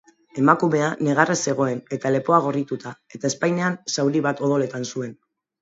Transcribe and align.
Emakumea 0.43 0.87
negarrez 1.07 1.35
zegoen 1.51 1.83
eta 1.99 2.11
lepoa 2.15 2.41
gorrituta 2.47 2.95
eta 3.19 3.33
ezpainean 3.33 3.79
zauri 3.97 4.27
bat 4.29 4.43
odoletan 4.49 4.93
zuen. 4.95 5.17